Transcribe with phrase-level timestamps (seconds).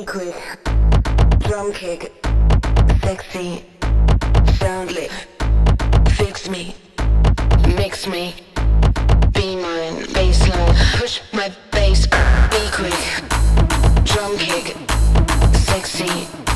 [0.00, 0.64] Drum quick,
[1.40, 2.24] drum kick,
[3.02, 3.62] sexy,
[4.58, 5.08] soundly.
[6.12, 6.74] Fix me,
[7.76, 8.34] mix me,
[9.34, 10.98] be mine, baseline.
[10.98, 12.94] Push my bass, be quick,
[14.06, 14.74] drum kick,
[15.52, 16.49] sexy.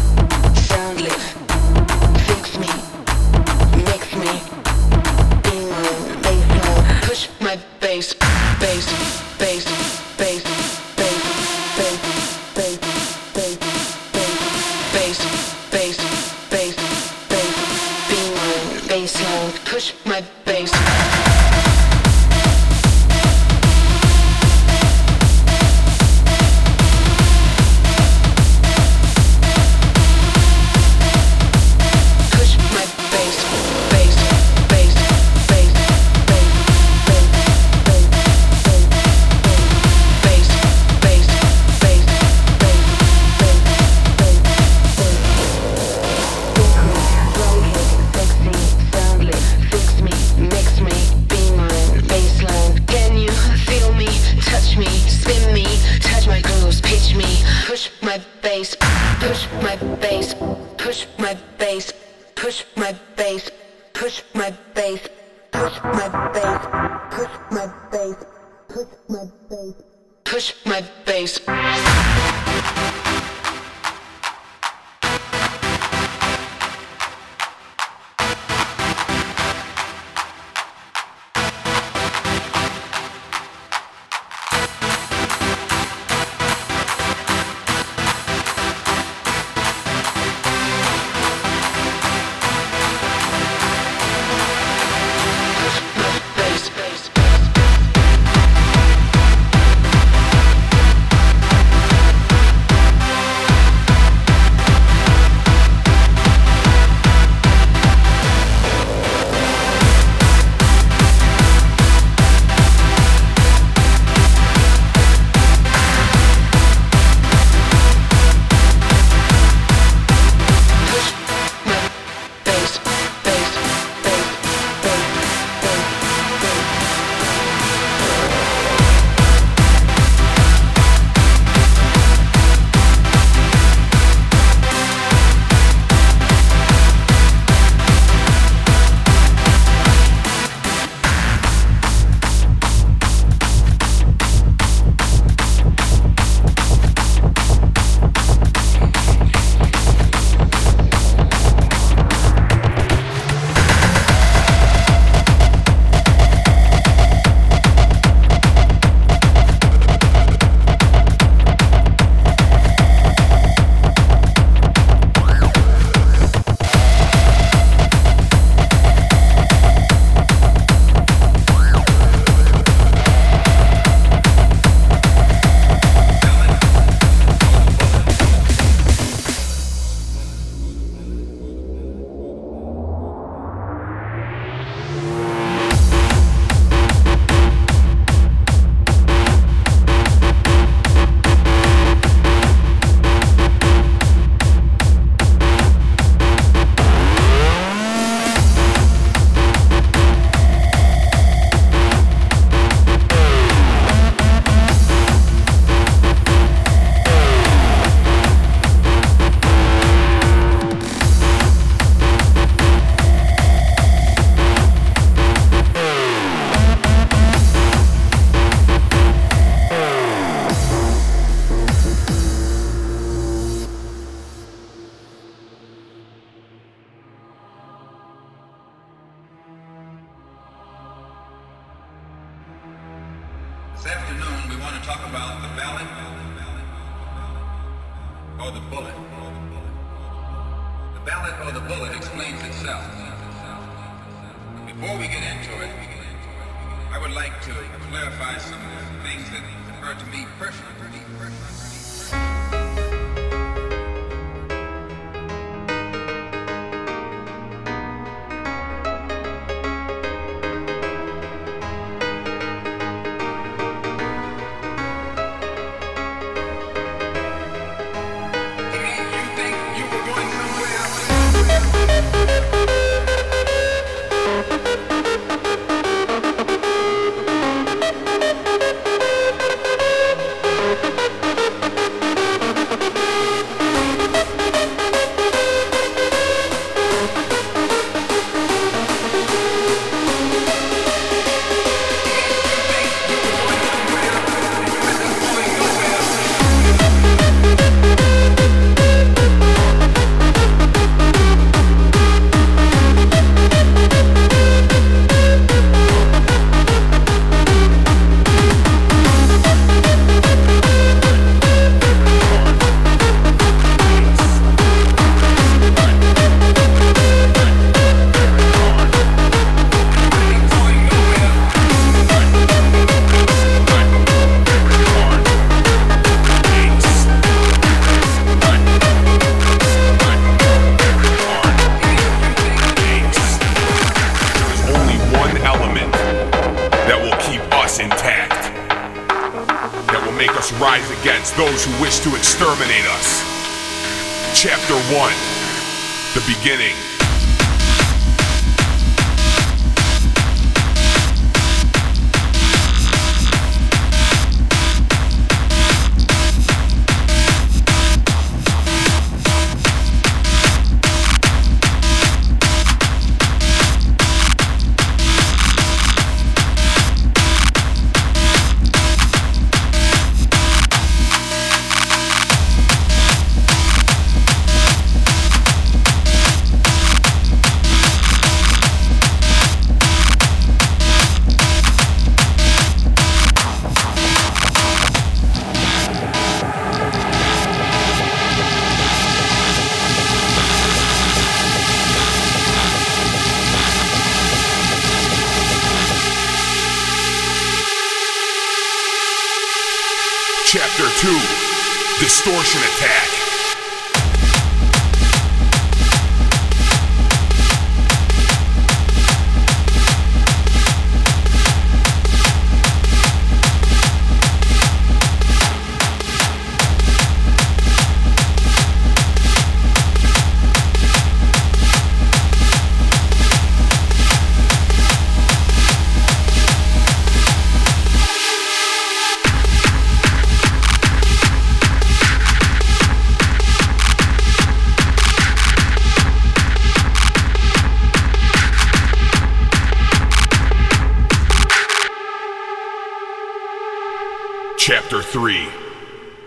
[445.15, 445.47] three,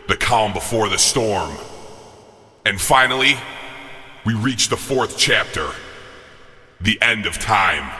[0.07, 1.57] the calm before the storm.
[2.65, 3.35] And finally,
[4.25, 5.71] we reach the fourth chapter,
[6.79, 7.91] the end of time.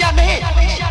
[0.00, 0.81] You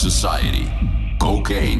[0.00, 0.66] society.
[1.18, 1.79] Cocaine.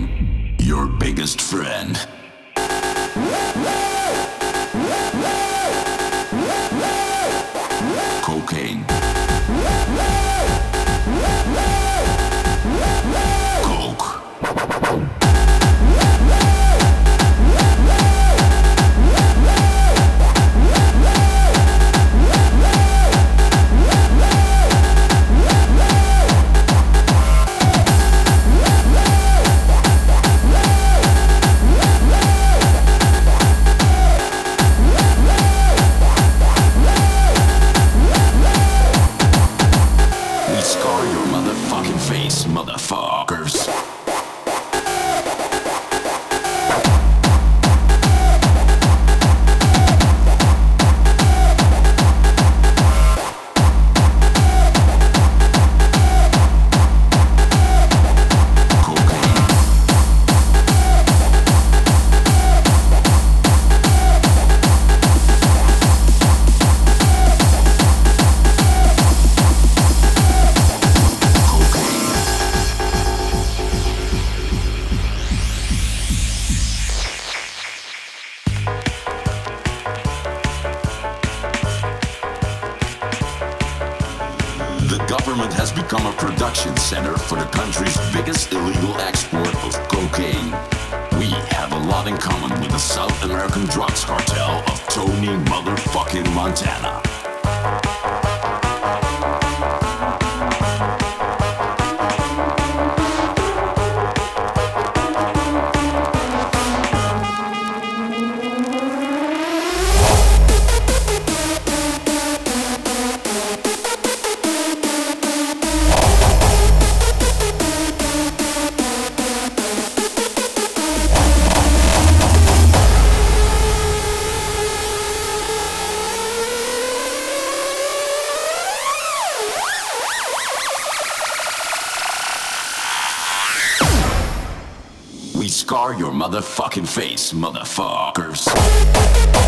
[136.71, 139.40] fucking face, motherfuckers.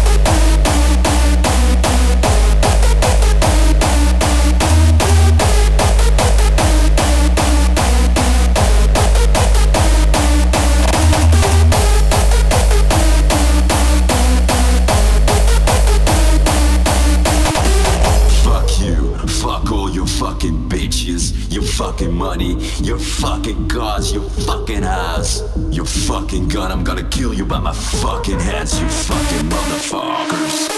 [22.03, 26.73] fucking money, your fucking cars, your fucking house, your fucking gun.
[26.73, 30.71] I'm gonna kill you by my fucking hands, you fucking motherfuckers.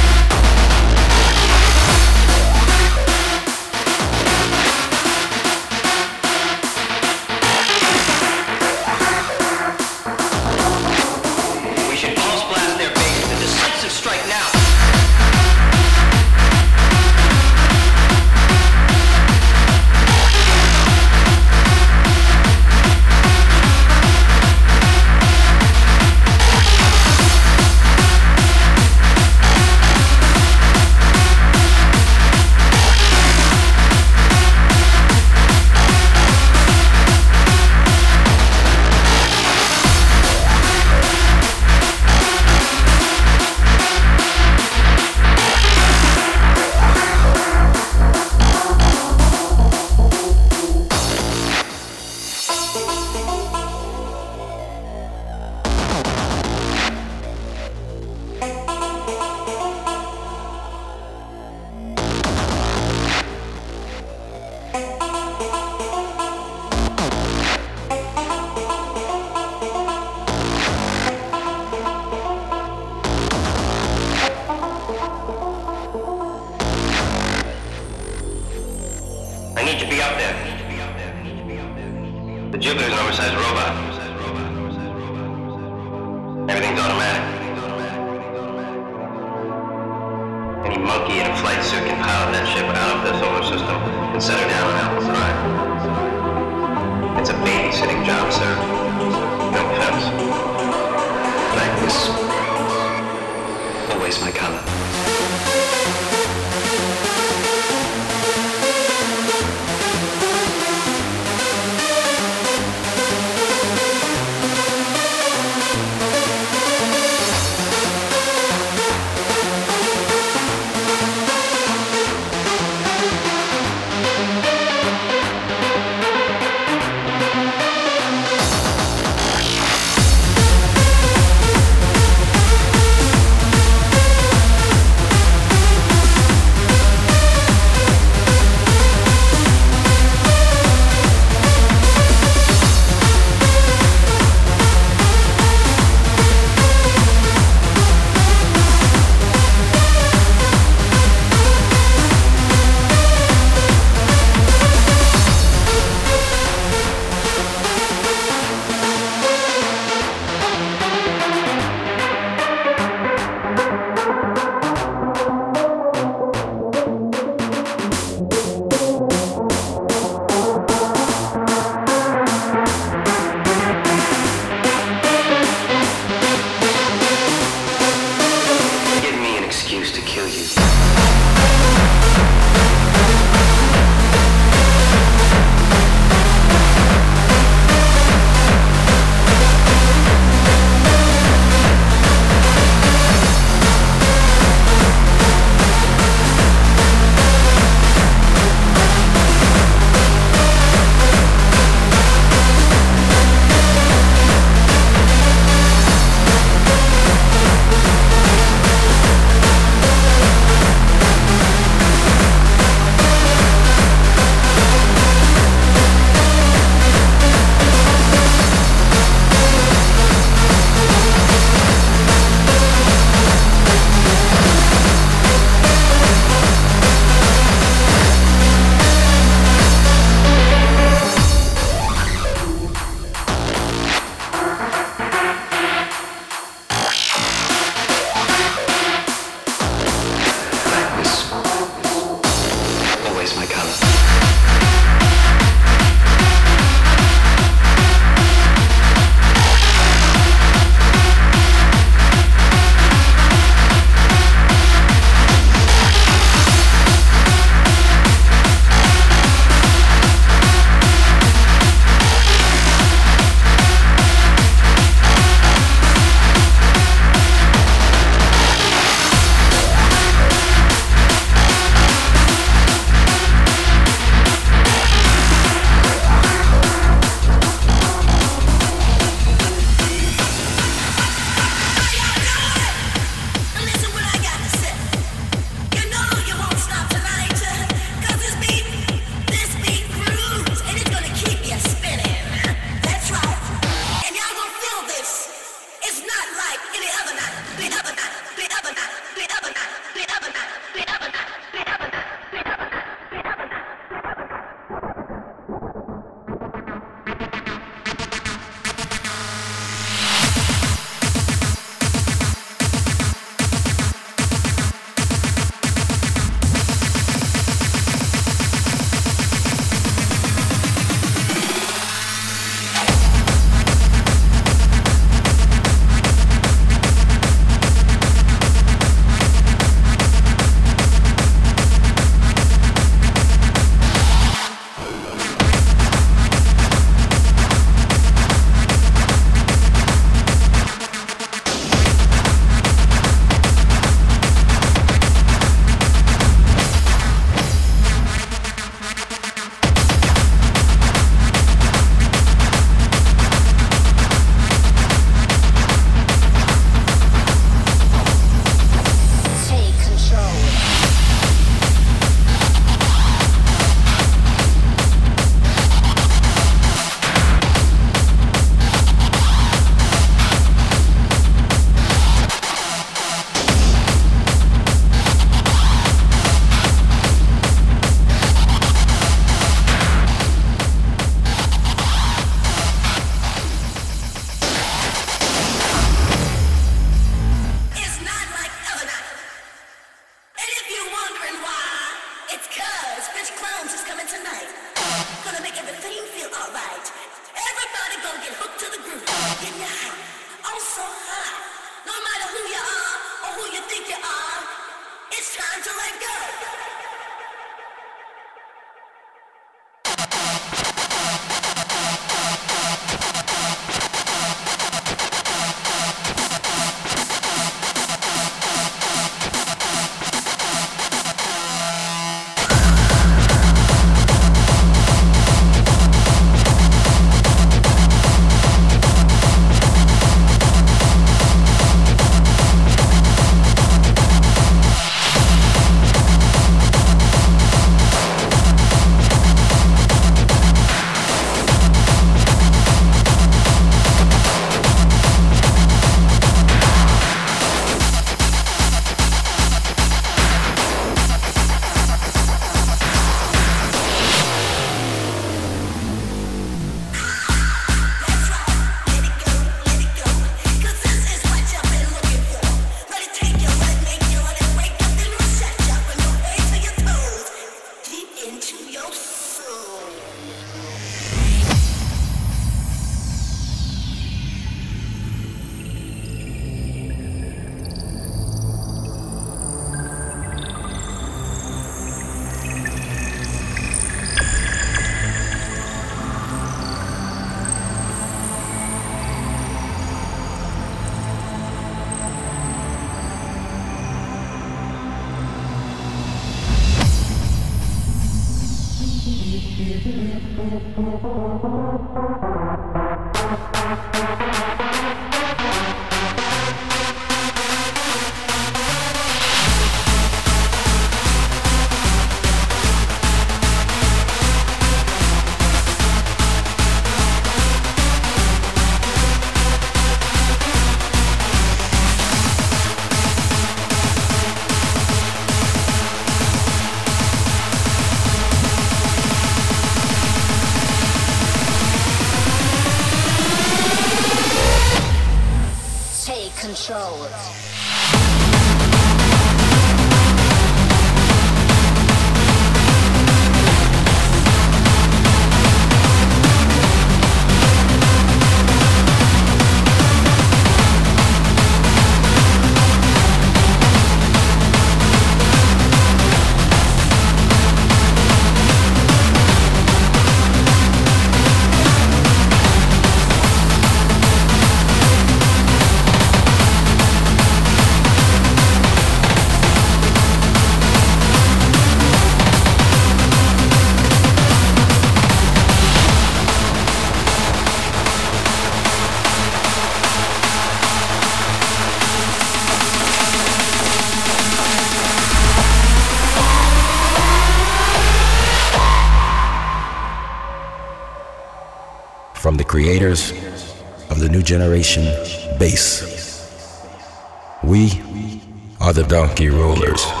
[598.81, 600.00] The Donkey Rollers.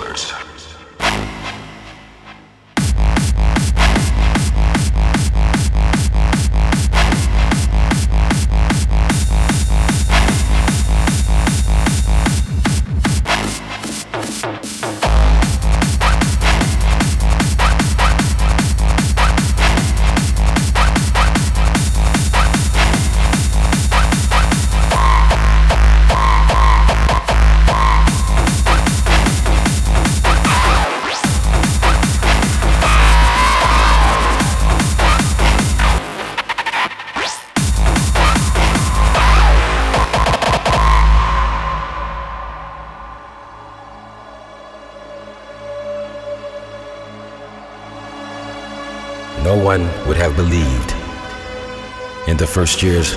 [52.45, 53.13] First years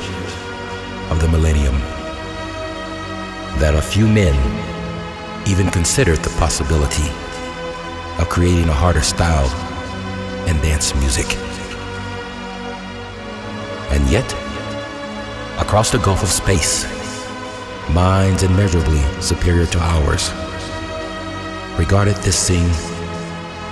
[1.11, 1.75] of the millennium
[3.59, 4.35] that a few men
[5.47, 7.09] even considered the possibility
[8.21, 9.51] of creating a harder style
[10.49, 11.27] in dance music.
[13.91, 14.33] And yet,
[15.61, 16.85] across the gulf of space,
[17.91, 20.31] minds immeasurably superior to ours
[21.79, 22.71] regarded this scene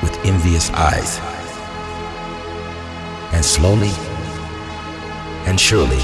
[0.03, 1.32] with envious eyes.
[3.43, 3.91] And slowly,
[5.49, 5.99] and surely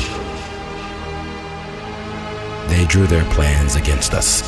[2.67, 4.48] they drew their plans against us.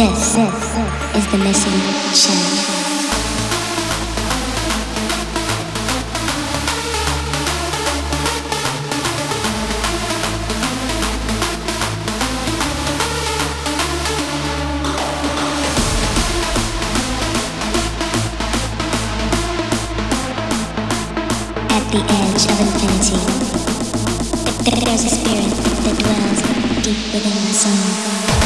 [0.00, 1.72] This is the missing.
[21.68, 23.20] At the edge of infinity,
[24.64, 25.52] there's a spirit
[25.84, 26.40] that dwells
[26.82, 28.39] deep within my soul.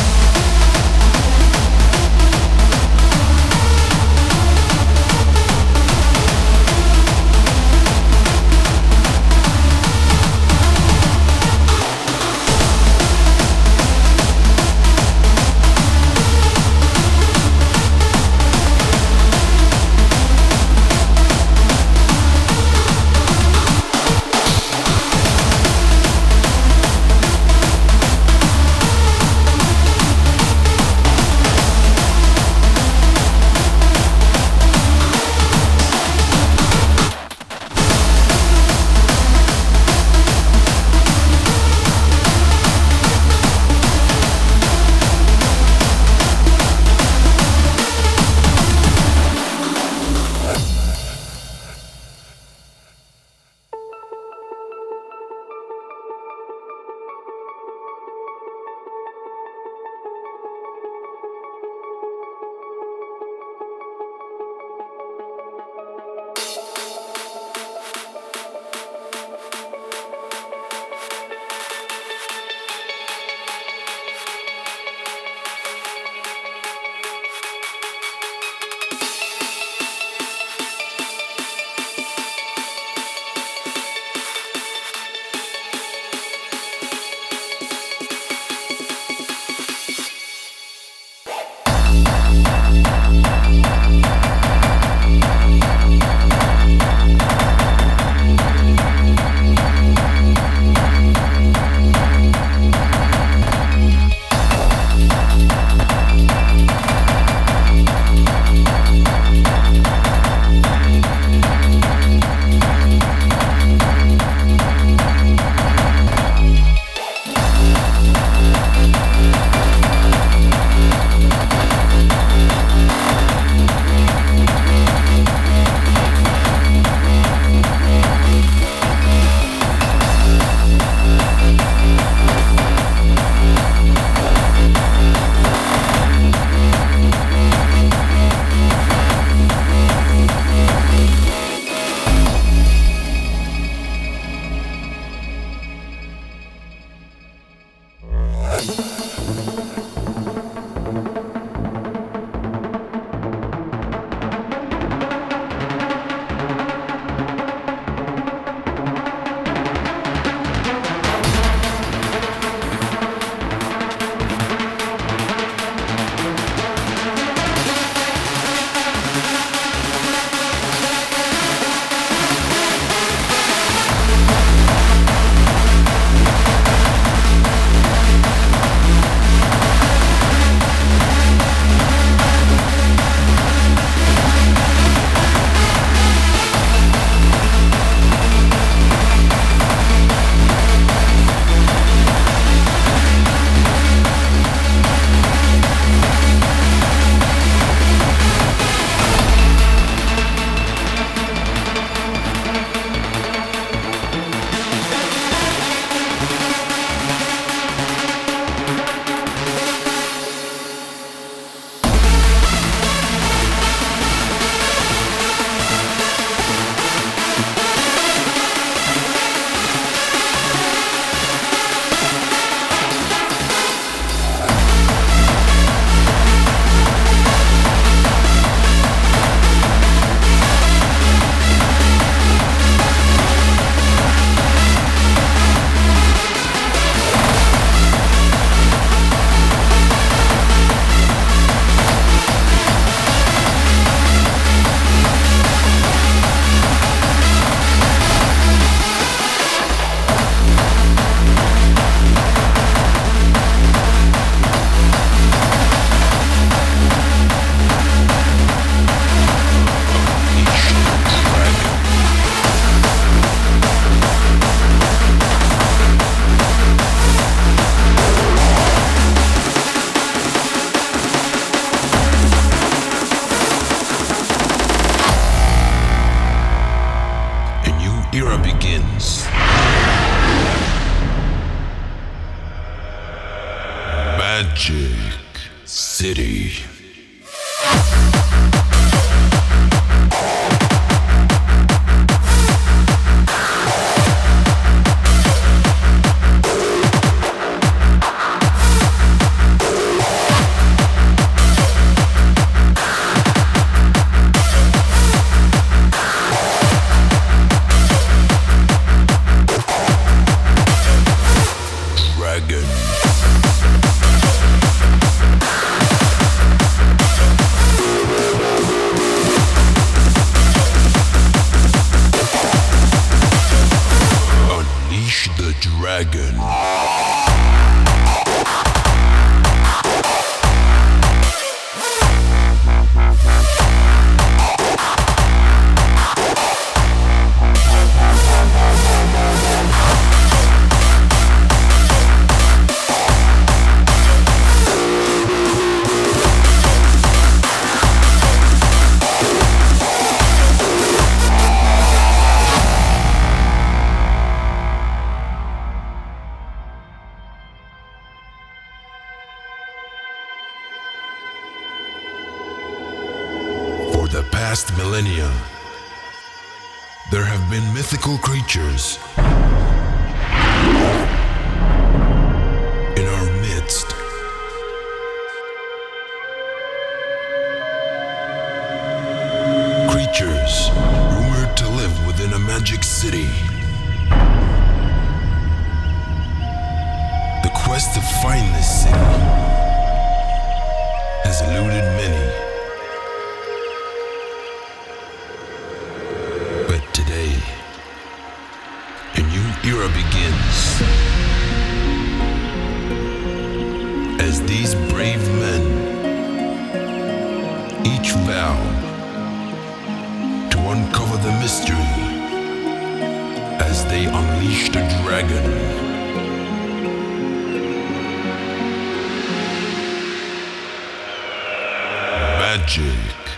[422.64, 423.28] Magic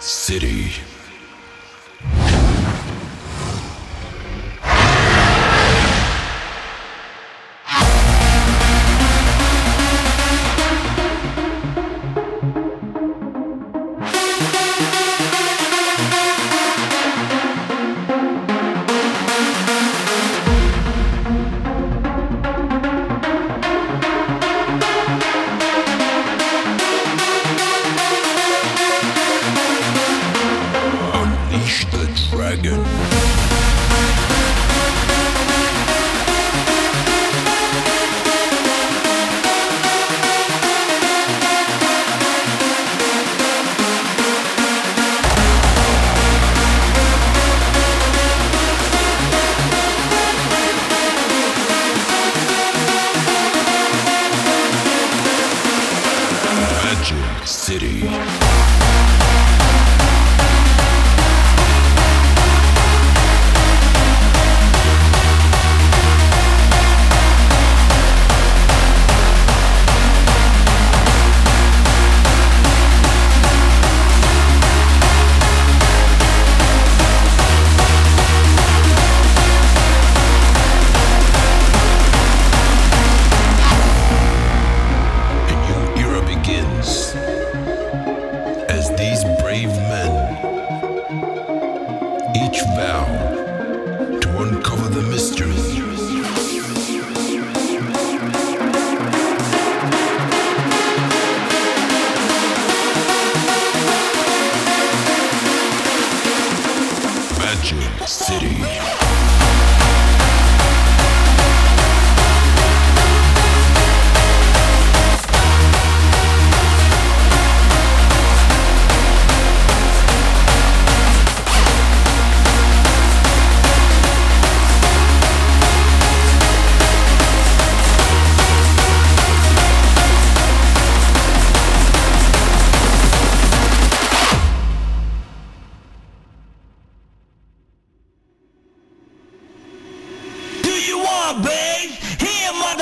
[0.00, 0.91] City.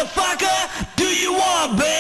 [0.01, 0.97] Motherfucker.
[0.97, 2.00] Do you want babe?